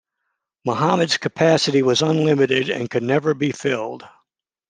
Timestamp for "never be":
3.03-3.51